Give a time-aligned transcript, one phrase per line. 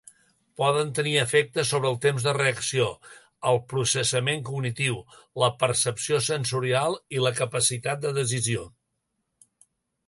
[0.59, 2.87] Poden tenir efectes sobre el temps de reacció,
[3.51, 4.99] el processament cognitiu,
[5.45, 8.67] la percepció sensorial i la capacitat de decisió.